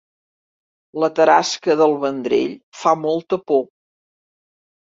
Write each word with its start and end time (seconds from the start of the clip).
La 1.03 1.09
tarasca 1.19 1.75
del 1.83 1.93
Vendrell 2.05 2.57
fa 2.81 2.97
molta 3.05 3.41
por 3.53 3.63